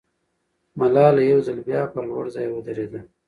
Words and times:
ملاله 0.79 1.21
یو 1.31 1.39
ځل 1.47 1.59
بیا 1.67 1.81
پر 1.93 2.03
لوړ 2.09 2.25
ځای 2.35 2.47
ودرېده. 2.49 3.01